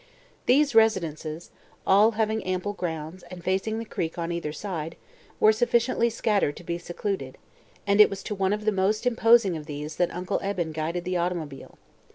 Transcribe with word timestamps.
These 0.47 0.73
residences, 0.73 1.51
all 1.85 2.13
having 2.13 2.43
ample 2.43 2.73
grounds 2.73 3.21
and 3.29 3.43
facing 3.43 3.77
the 3.77 3.85
creek 3.85 4.17
on 4.17 4.31
either 4.31 4.51
side, 4.51 4.95
were 5.39 5.51
sufficiently 5.51 6.09
scattered 6.09 6.55
to 6.57 6.63
be 6.63 6.79
secluded, 6.79 7.37
and 7.85 8.01
it 8.01 8.09
was 8.09 8.23
to 8.23 8.33
one 8.33 8.51
of 8.51 8.65
the 8.65 8.71
most 8.71 9.05
imposing 9.05 9.55
of 9.55 9.67
these 9.67 9.97
that 9.97 10.11
Uncle 10.11 10.39
Eben 10.41 10.71
guided 10.71 11.03
the 11.05 11.17
automobile. 11.17 11.77